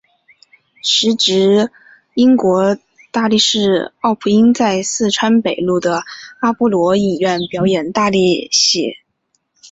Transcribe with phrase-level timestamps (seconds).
[0.81, 1.69] 时值
[2.15, 2.75] 英国
[3.11, 6.01] 大力士奥皮音在四川北路的
[6.39, 8.95] 阿波罗影院表演大力戏。